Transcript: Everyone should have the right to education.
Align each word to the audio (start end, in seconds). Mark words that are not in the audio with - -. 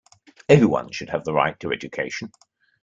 Everyone 0.49 0.89
should 0.91 1.11
have 1.11 1.25
the 1.25 1.33
right 1.35 1.59
to 1.59 1.71
education. 1.71 2.31